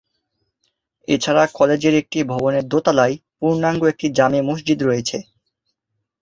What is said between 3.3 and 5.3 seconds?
পূর্ণাঙ্গ একটি জামে মসজিদ রয়েছে।